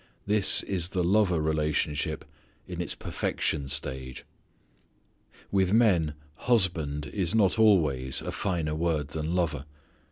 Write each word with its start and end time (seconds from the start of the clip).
This 0.25 0.63
is 0.63 0.89
the 0.97 1.03
lover 1.03 1.39
relationship 1.39 2.25
in 2.67 2.81
its 2.81 2.95
perfection 2.95 3.67
stage. 3.67 4.25
With 5.51 5.73
men 5.73 6.15
husband 6.37 7.05
is 7.05 7.35
not 7.35 7.59
always 7.59 8.19
a 8.19 8.31
finer 8.31 8.73
word 8.73 9.09
than 9.09 9.35
lover. 9.35 9.65